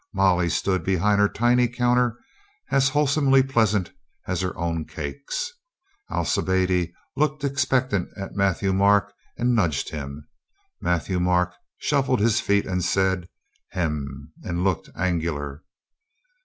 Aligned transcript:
Molly 0.15 0.49
stood 0.49 0.83
behind 0.83 1.19
her 1.21 1.29
tiny 1.29 1.67
counter 1.67 2.17
as 2.71 2.89
wholesomely 2.89 3.43
pleasant 3.43 3.91
as 4.25 4.41
her 4.41 4.57
own 4.57 4.83
cakes. 4.83 5.51
Alcibiade 6.09 6.91
looked 7.15 7.43
expectant 7.43 8.09
at 8.17 8.33
Matthieu 8.35 8.73
Marc 8.73 9.13
and 9.37 9.53
nudged 9.53 9.89
him. 9.91 10.27
Matthieu 10.81 11.19
Marc 11.19 11.53
shuffled 11.77 12.19
his 12.19 12.39
feet 12.41 12.65
and 12.65 12.83
said, 12.83 13.29
"Hem!" 13.73 14.33
and 14.43 14.63
looked 14.63 14.89
angular. 14.95 15.61